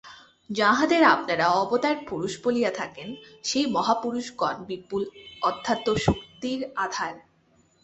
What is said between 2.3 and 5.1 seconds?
বলিয়া থাকেন, সেই মহাপুরুষগণ বিপুল